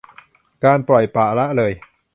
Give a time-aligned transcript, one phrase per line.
[0.63, 1.71] การปล่อยปละละเลย